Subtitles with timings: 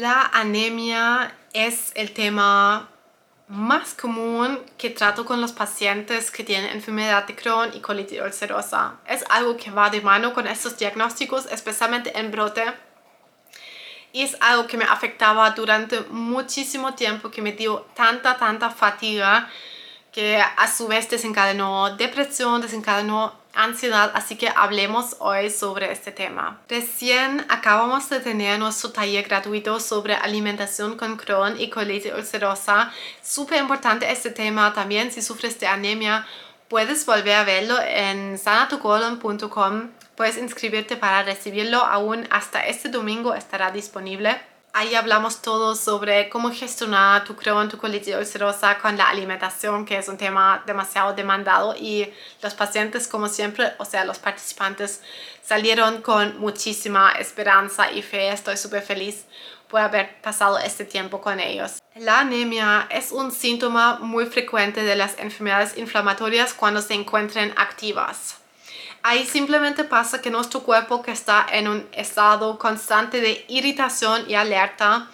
[0.00, 2.88] La anemia es el tema
[3.46, 8.96] más común que trato con los pacientes que tienen enfermedad de Crohn y colitis ulcerosa.
[9.06, 12.64] Es algo que va de mano con estos diagnósticos, especialmente en brote.
[14.12, 19.48] Y es algo que me afectaba durante muchísimo tiempo, que me dio tanta, tanta fatiga,
[20.10, 26.60] que a su vez desencadenó depresión, desencadenó ansiedad, así que hablemos hoy sobre este tema.
[26.68, 32.92] Recién acabamos de tener nuestro taller gratuito sobre alimentación con Crohn y colitis ulcerosa.
[33.22, 36.26] Súper importante este tema también si sufres de anemia.
[36.68, 39.90] Puedes volver a verlo en sanatucolon.com.
[40.16, 44.53] Puedes inscribirte para recibirlo aún hasta este domingo estará disponible.
[44.76, 49.96] Ahí hablamos todo sobre cómo gestionar tu Crohn, tu colitis ulcerosa con la alimentación, que
[49.98, 55.00] es un tema demasiado demandado y los pacientes, como siempre, o sea, los participantes
[55.44, 58.30] salieron con muchísima esperanza y fe.
[58.30, 59.26] Estoy súper feliz
[59.68, 61.80] por haber pasado este tiempo con ellos.
[61.94, 68.38] La anemia es un síntoma muy frecuente de las enfermedades inflamatorias cuando se encuentran activas.
[69.06, 74.34] Ahí simplemente pasa que nuestro cuerpo que está en un estado constante de irritación y
[74.34, 75.08] alerta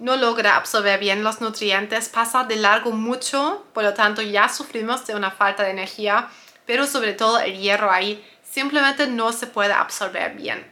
[0.00, 5.06] no logra absorber bien los nutrientes, pasa de largo mucho, por lo tanto ya sufrimos
[5.06, 6.26] de una falta de energía,
[6.66, 10.68] pero sobre todo el hierro ahí simplemente no se puede absorber bien.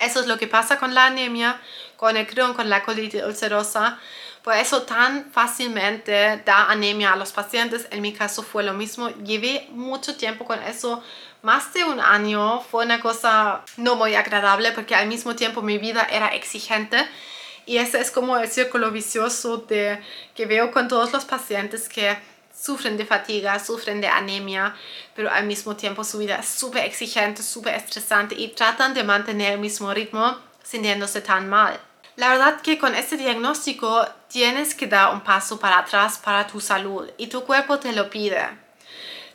[0.00, 1.60] Eso es lo que pasa con la anemia,
[1.96, 4.00] con el Crohn, con la colitis ulcerosa.
[4.42, 7.86] Por eso tan fácilmente da anemia a los pacientes.
[7.90, 9.08] En mi caso fue lo mismo.
[9.24, 11.02] Llevé mucho tiempo con eso
[11.42, 15.78] más de un año fue una cosa no muy agradable porque al mismo tiempo mi
[15.78, 16.98] vida era exigente
[17.64, 20.00] y ese es como el círculo vicioso de,
[20.34, 22.18] que veo con todos los pacientes que
[22.52, 24.74] sufren de fatiga, sufren de anemia,
[25.14, 29.52] pero al mismo tiempo su vida es súper exigente, súper estresante y tratan de mantener
[29.52, 31.78] el mismo ritmo sintiéndose tan mal.
[32.18, 36.60] La verdad que con este diagnóstico tienes que dar un paso para atrás para tu
[36.60, 38.44] salud y tu cuerpo te lo pide.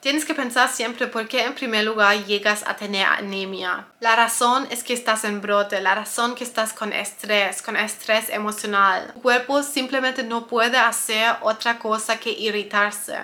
[0.00, 3.86] Tienes que pensar siempre por qué en primer lugar llegas a tener anemia.
[4.00, 8.30] La razón es que estás en brote, la razón que estás con estrés, con estrés
[8.30, 9.12] emocional.
[9.12, 13.18] Tu cuerpo simplemente no puede hacer otra cosa que irritarse.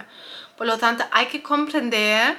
[0.59, 2.37] Por lo tanto, hay que comprender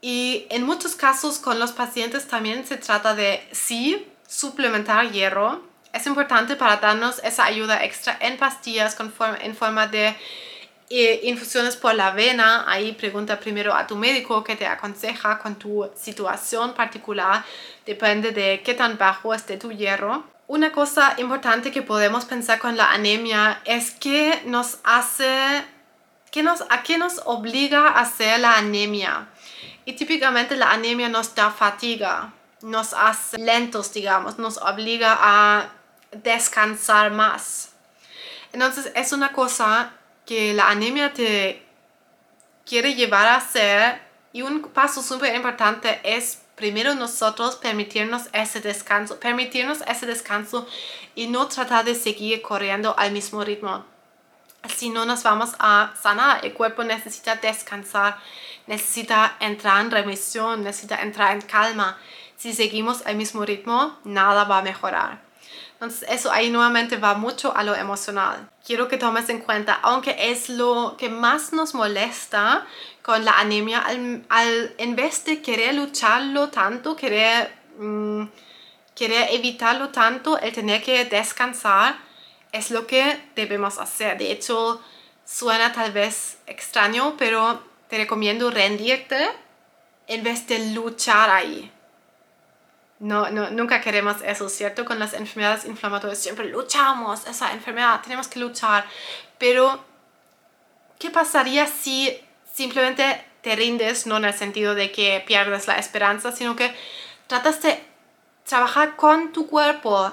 [0.00, 5.68] y en muchos casos con los pacientes también se trata de sí suplementar hierro.
[5.98, 10.14] Es importante para darnos esa ayuda extra en pastillas con en forma de
[10.88, 15.90] infusiones por la vena, ahí pregunta primero a tu médico que te aconseja con tu
[15.96, 17.44] situación particular,
[17.84, 20.22] depende de qué tan bajo esté tu hierro.
[20.46, 25.64] Una cosa importante que podemos pensar con la anemia es que nos hace,
[26.30, 29.26] que nos, a qué nos obliga a hacer la anemia.
[29.84, 32.32] Y típicamente la anemia nos da fatiga,
[32.62, 35.70] nos hace lentos, digamos, nos obliga a
[36.12, 37.72] descansar más.
[38.52, 39.92] Entonces es una cosa
[40.26, 41.62] que la anemia te
[42.64, 44.00] quiere llevar a hacer
[44.32, 50.66] y un paso súper importante es primero nosotros permitirnos ese descanso, permitirnos ese descanso
[51.14, 53.84] y no tratar de seguir corriendo al mismo ritmo.
[54.76, 58.18] Si no nos vamos a sanar, el cuerpo necesita descansar,
[58.66, 61.96] necesita entrar en remisión, necesita entrar en calma.
[62.36, 65.27] Si seguimos al mismo ritmo, nada va a mejorar.
[65.72, 68.48] Entonces eso ahí nuevamente va mucho a lo emocional.
[68.66, 72.66] Quiero que tomes en cuenta, aunque es lo que más nos molesta
[73.02, 73.84] con la anemia,
[74.28, 78.24] al, en vez de querer lucharlo tanto, querer, mm,
[78.94, 81.98] querer evitarlo tanto, el tener que descansar,
[82.52, 84.18] es lo que debemos hacer.
[84.18, 84.80] De hecho,
[85.24, 89.28] suena tal vez extraño, pero te recomiendo rendirte
[90.06, 91.70] en vez de luchar ahí.
[93.00, 94.84] No, no, nunca queremos eso, ¿cierto?
[94.84, 98.84] Con las enfermedades inflamatorias siempre luchamos, esa enfermedad, tenemos que luchar.
[99.38, 99.84] Pero,
[100.98, 102.20] ¿qué pasaría si
[102.52, 106.74] simplemente te rindes, no en el sentido de que pierdes la esperanza, sino que
[107.28, 107.80] tratas de
[108.44, 110.12] trabajar con tu cuerpo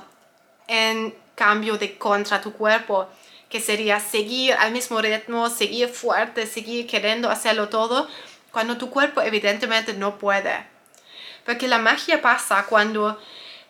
[0.67, 3.07] en cambio de contra tu cuerpo,
[3.49, 8.07] que sería seguir al mismo ritmo, seguir fuerte, seguir queriendo hacerlo todo,
[8.51, 10.74] cuando tu cuerpo evidentemente no puede.
[11.45, 13.19] Porque la magia pasa cuando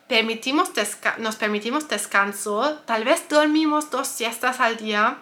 [0.08, 0.72] permitimos
[1.18, 5.18] nos permitimos descanso, tal vez dormimos dos siestas al día,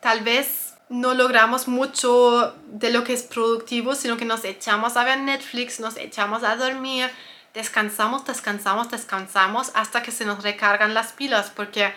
[0.00, 5.04] tal vez no logramos mucho de lo que es productivo, sino que nos echamos a
[5.04, 7.08] ver Netflix, nos echamos a dormir,
[7.54, 11.50] descansamos, descansamos, descansamos hasta que se nos recargan las pilas.
[11.54, 11.94] Porque,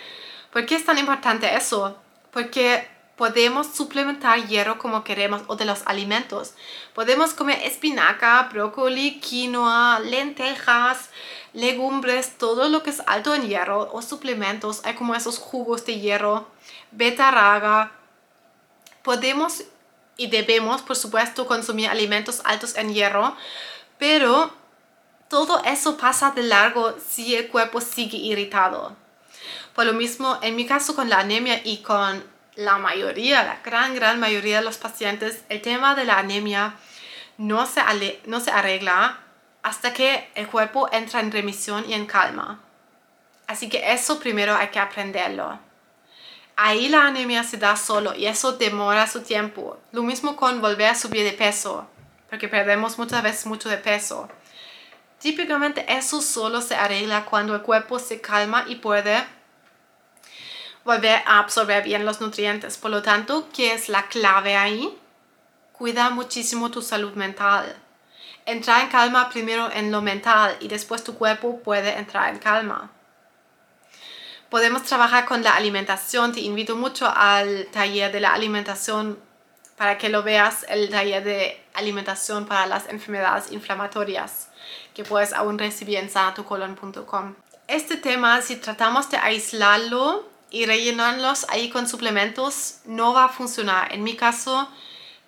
[0.51, 1.97] ¿Por qué es tan importante eso?
[2.31, 6.54] Porque podemos suplementar hierro como queremos o de los alimentos.
[6.94, 11.10] Podemos comer espinaca, brócoli, quinoa, lentejas,
[11.54, 14.81] legumbres, todo lo que es alto en hierro o suplementos.
[14.83, 16.48] Hay como esos jugos de hierro,
[16.92, 17.92] betarraga.
[19.04, 19.63] Podemos
[20.18, 23.36] y debemos, por supuesto, consumir alimentos altos en hierro,
[23.98, 24.54] pero
[25.27, 28.95] todo eso pasa de largo si el cuerpo sigue irritado.
[29.74, 32.24] Por lo mismo, en mi caso con la anemia y con
[32.55, 36.75] la mayoría, la gran, gran mayoría de los pacientes, el tema de la anemia
[37.38, 37.81] no se,
[38.25, 39.19] no se arregla
[39.63, 42.59] hasta que el cuerpo entra en remisión y en calma.
[43.47, 45.59] Así que eso primero hay que aprenderlo.
[46.55, 49.79] Ahí la anemia se da solo y eso demora su tiempo.
[49.91, 51.88] Lo mismo con volver a subir de peso,
[52.29, 54.29] porque perdemos muchas veces mucho de peso.
[55.19, 59.23] Típicamente eso solo se arregla cuando el cuerpo se calma y puede
[60.85, 62.77] volver a absorber bien los nutrientes.
[62.77, 64.97] Por lo tanto, ¿qué es la clave ahí?
[65.71, 67.75] Cuida muchísimo tu salud mental.
[68.45, 72.91] Entra en calma primero en lo mental y después tu cuerpo puede entrar en calma.
[74.50, 76.31] Podemos trabajar con la alimentación.
[76.31, 79.18] Te invito mucho al taller de la alimentación
[79.77, 84.50] para que lo veas, el taller de alimentación para las enfermedades inflamatorias
[84.94, 87.36] que puedes aún recibir en sanatucolon.com.
[87.68, 93.91] Este tema, si tratamos de aislarlo, y rellenarlos ahí con suplementos no va a funcionar.
[93.91, 94.69] En mi caso,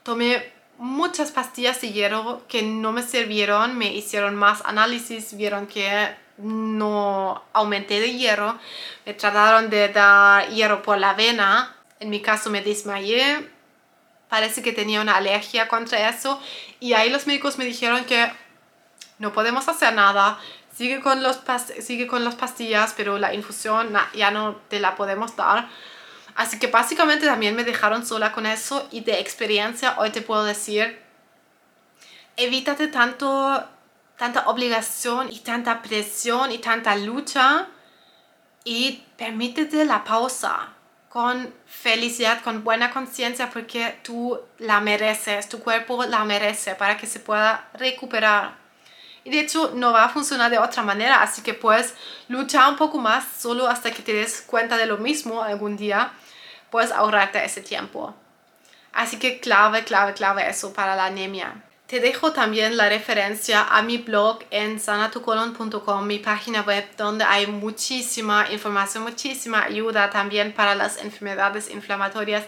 [0.03, 6.15] tomé muchas pastillas de hierro que no me sirvieron, me hicieron más análisis, vieron que
[6.37, 8.59] no aumenté de hierro,
[9.03, 13.49] me trataron de dar hierro por la vena, en mi caso me desmayé,
[14.29, 16.39] parece que tenía una alergia contra eso
[16.79, 18.31] y ahí los médicos me dijeron que
[19.17, 20.37] no podemos hacer nada,
[20.75, 21.39] sigue con, los
[21.79, 25.69] sigue con las pastillas, pero la infusión ya no te la podemos dar.
[26.35, 30.43] Así que básicamente también me dejaron sola con eso y de experiencia hoy te puedo
[30.43, 30.99] decir,
[32.35, 33.63] evítate tanto,
[34.17, 37.67] tanta obligación y tanta presión y tanta lucha
[38.65, 40.73] y permítete la pausa
[41.07, 47.07] con felicidad, con buena conciencia porque tú la mereces, tu cuerpo la merece para que
[47.07, 48.64] se pueda recuperar.
[49.25, 51.95] Y de hecho no va a funcionar de otra manera, así que puedes
[52.29, 56.13] luchar un poco más solo hasta que te des cuenta de lo mismo algún día.
[56.69, 58.15] Puedes ahorrarte ese tiempo.
[58.93, 61.63] Así que clave, clave, clave eso para la anemia.
[61.87, 67.45] Te dejo también la referencia a mi blog en sanatucolon.com, mi página web donde hay
[67.45, 72.45] muchísima información, muchísima ayuda también para las enfermedades inflamatorias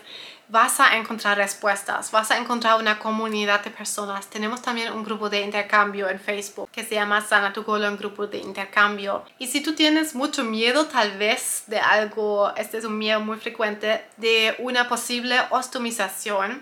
[0.50, 4.28] vas a encontrar respuestas, vas a encontrar una comunidad de personas.
[4.28, 8.28] Tenemos también un grupo de intercambio en Facebook que se llama Sana tu Colon Grupo
[8.28, 9.24] de Intercambio.
[9.40, 13.38] Y si tú tienes mucho miedo tal vez de algo, este es un miedo muy
[13.38, 16.62] frecuente, de una posible ostomización,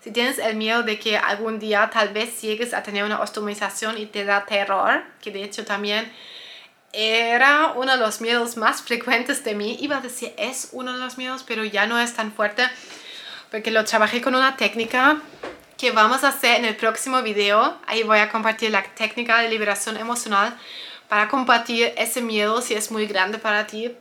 [0.00, 3.96] si tienes el miedo de que algún día tal vez llegues a tener una ostomización
[3.96, 6.12] y te da terror, que de hecho también
[6.94, 9.76] era uno de los miedos más frecuentes de mí.
[9.80, 12.68] Iba a decir es uno de los miedos, pero ya no es tan fuerte
[13.50, 15.20] porque lo trabajé con una técnica
[15.76, 17.76] que vamos a hacer en el próximo video.
[17.86, 20.56] Ahí voy a compartir la técnica de liberación emocional
[21.08, 23.94] para combatir ese miedo si es muy grande para ti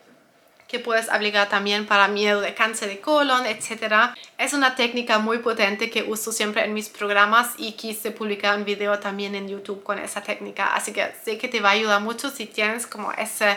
[0.74, 4.16] que puedes aplicar también para miedo de cáncer de colon, etc.
[4.40, 8.66] Es una técnica muy potente que uso siempre en mis programas y quise publicar un
[8.66, 10.74] video también en YouTube con esa técnica.
[10.74, 13.56] Así que sé que te va a ayudar mucho si tienes como ese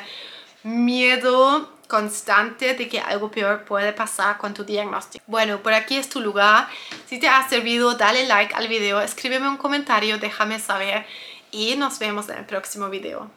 [0.63, 5.25] miedo constante de que algo peor puede pasar con tu diagnóstico.
[5.27, 6.69] Bueno, por aquí es tu lugar.
[7.07, 11.07] Si te ha servido, dale like al video, escríbeme un comentario, déjame saber
[11.51, 13.31] y nos vemos en el próximo video.